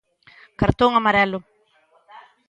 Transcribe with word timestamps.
Cartón 0.59 0.91
amarelo. 0.95 1.39